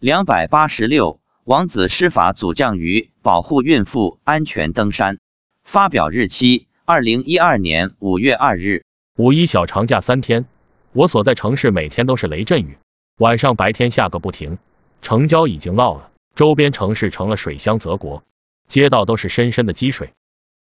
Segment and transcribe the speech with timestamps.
[0.00, 5.18] 两百八十六，王子施法阻降于保护孕妇安全登山。
[5.64, 8.84] 发表日期：二零一二年五月二日。
[9.16, 10.46] 五一小长假三天，
[10.92, 12.78] 我所在城市每天都是雷阵雨，
[13.18, 14.58] 晚上白天下个不停，
[15.02, 18.22] 城郊已经涝了，周边城市成了水乡泽国，
[18.68, 20.12] 街道都是深深的积水。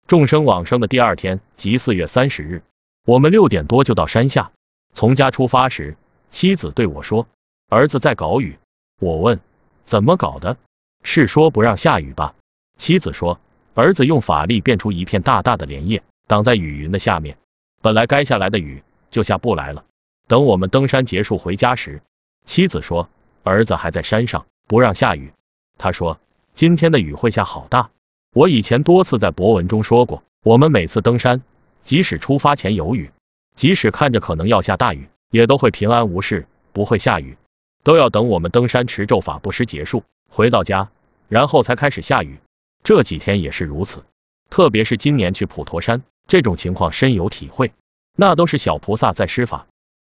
[0.08, 2.64] 众生往生的第二天，即四月三十日，
[3.06, 4.54] 我们六点多就到山下。
[4.94, 5.98] 从家出发时，
[6.32, 7.28] 妻子对我说
[7.68, 8.58] ：“儿子在搞雨。”
[9.00, 9.40] 我问
[9.84, 10.58] ：“怎么搞的？
[11.04, 12.36] 是说不让下雨吧？”
[12.78, 13.40] 妻子说
[13.76, 17.38] ：“儿子用法力变出一片大大的莲叶，挡在雨云的下面。”
[17.82, 19.84] 本来该下来的雨就下不来了。
[20.28, 22.02] 等我们登山结束回家时，
[22.46, 23.10] 妻子说
[23.44, 25.32] 儿子还在山上，不让下雨。
[25.78, 26.20] 他说
[26.56, 27.92] 今天的雨会下好大。
[28.34, 31.44] 我以前多次在博文中说过，我们每次登山，
[31.84, 33.12] 即使出发前有雨，
[33.56, 37.38] 即使看着可能要下大雨，也都会平安无事，不会下雨。
[37.86, 40.90] 都要等我们登山持咒法布施结束，回到家，
[41.30, 42.40] 然后才开始下雨。
[42.84, 44.04] 这几天也是如此，
[44.50, 46.02] 特别是今年去普陀山。
[46.28, 47.74] 这种情况深有体会，
[48.16, 49.68] 那都是小菩萨在施法。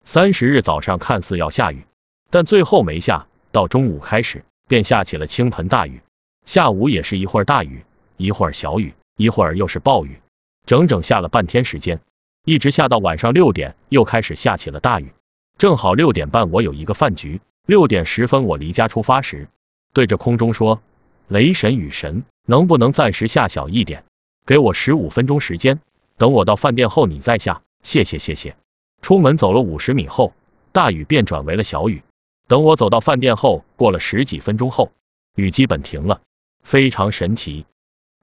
[0.05, 1.85] 三十日早上看似要下雨，
[2.29, 6.01] 但最后没下，到中午开始便下起了倾盆大雨。
[6.45, 7.83] 下午也是一会儿大雨，
[8.15, 10.21] 一会儿小雨，一会儿又是暴雨，
[10.65, 11.99] 整整下了半天时间，
[12.45, 15.11] 一直下到晚上六点，又开始下起了大雨。
[15.57, 19.49] 正好六点半我有一个饭局，六点十分我离家出发时，
[19.91, 20.81] 对着空中说
[21.27, 24.05] ：“雷神雨神，能不能暂时下小一点，
[24.45, 25.81] 给我十五分钟时间。”
[26.15, 28.55] 等我到饭店后，你再下，谢谢谢谢。
[29.01, 30.33] 出门走了五十米后，
[30.71, 32.03] 大雨便转为了小雨。
[32.47, 34.93] 等我走到饭店后，过了十几分钟后，
[35.35, 36.21] 雨基本停了，
[36.63, 37.65] 非常神奇。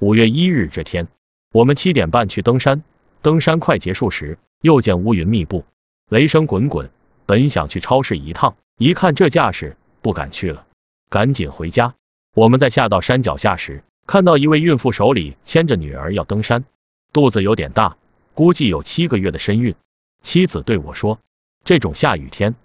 [0.00, 1.08] 五月一日这天，
[1.52, 2.82] 我们七点半去登山，
[3.20, 5.66] 登山快结束时，又见乌云密布，
[6.08, 6.90] 雷声滚滚。
[7.26, 10.66] 本想去超市一趟，一看这架势，不敢去了，
[11.08, 11.94] 赶紧回家。
[12.34, 16.64] 我们在下到山脚下时，看到一位孕妇手里牵着女儿要登山。
[17.12, 17.96] 肚子有点大，
[18.34, 19.76] 估计有七个月的身孕。
[20.22, 21.20] 妻子对我说
[21.64, 22.56] ：“这种下雨天，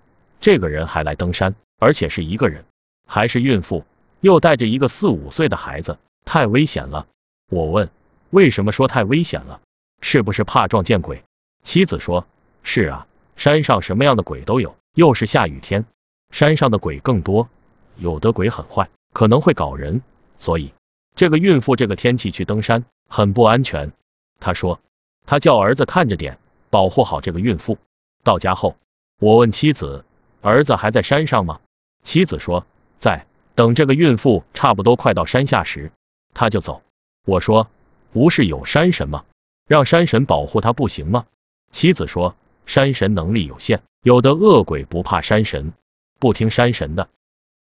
[0.42, 2.66] 这个人还来登山，而且是一个人，
[3.06, 3.86] 还是孕妇，
[4.20, 7.06] 又带着一个四五岁的孩子，太危险了。”
[7.52, 7.92] 我问
[8.32, 9.62] ：“为什么说太危险了？
[10.02, 11.24] 是不是怕撞见鬼？”
[11.64, 12.26] 妻子说
[12.64, 15.86] ：“是啊，山上什么样的鬼都有，又是下雨天，
[16.32, 17.50] 山上的鬼更多，
[17.98, 20.02] 有的鬼很坏，可能会搞人，
[20.38, 20.74] 所以
[21.16, 23.92] 这个孕妇这个天气去登山很不安全。”
[24.40, 24.80] 他说，
[25.26, 26.38] 他叫儿子看着点，
[26.70, 27.78] 保护好这个孕妇。
[28.24, 28.76] 到家后，
[29.20, 30.06] 我问妻子，
[30.42, 31.60] 儿子还在山上吗？
[32.04, 32.66] 妻子说，
[32.98, 33.26] 在。
[33.56, 35.92] 等这个孕妇差不多快到山下时，
[36.34, 36.82] 他就走。
[37.26, 37.70] 我说，
[38.14, 39.26] 不是有山神吗？
[39.68, 41.26] 让山神保护他不行吗？
[41.70, 45.74] 妻子说，山神能力有限，有的恶鬼不怕山神，
[46.20, 47.10] 不听山神的。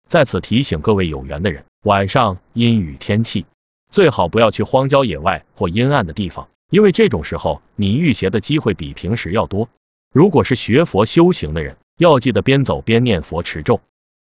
[0.09, 3.47] 在此提醒各位有缘的人，晚上阴雨天气，
[3.91, 6.49] 最好不要去荒郊野外或阴暗的地方。
[6.71, 9.69] 因为这种时候，你遇邪的机会比平时要多。
[10.13, 13.81] 如果是学佛修行的人，要记得边走边念佛持咒，